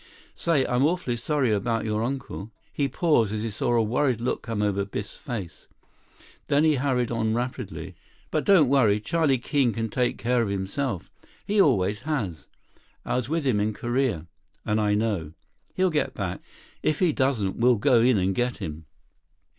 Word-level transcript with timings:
Say, 0.33 0.65
I'm 0.65 0.83
awfully 0.83 1.15
sorry 1.15 1.51
about 1.51 1.85
your 1.85 2.01
uncle." 2.03 2.49
He 2.73 2.87
paused, 2.87 3.31
as 3.31 3.43
he 3.43 3.51
saw 3.51 3.75
a 3.75 3.83
worried 3.83 4.19
look 4.19 4.41
come 4.41 4.63
over 4.63 4.83
Biff's 4.83 5.15
face. 5.15 5.67
Then 6.47 6.63
he 6.63 6.77
hurried 6.77 7.11
on 7.11 7.35
rapidly. 7.35 7.93
"But 8.31 8.43
don't 8.45 8.67
worry. 8.67 8.99
Charlie 8.99 9.37
Keene 9.37 9.73
can 9.73 9.89
take 9.89 10.17
care 10.17 10.41
of 10.41 10.49
himself. 10.49 11.11
He 11.45 11.61
always 11.61 11.99
has. 12.01 12.47
I 13.05 13.15
was 13.15 13.29
with 13.29 13.45
him 13.45 13.59
in 13.59 13.73
Korea, 13.73 14.25
and 14.65 14.81
I 14.81 14.95
know. 14.95 15.33
He'll 15.75 15.91
get 15.91 16.15
back. 16.15 16.41
If 16.81 16.97
he 16.97 17.13
doesn't, 17.13 17.57
we'll 17.57 17.75
go 17.77 18.01
in 18.01 18.17
and 18.17 18.33
get 18.33 18.57
him." 18.57 18.85